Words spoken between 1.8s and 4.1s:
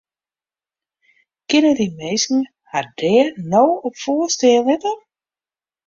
minsken har dêr no op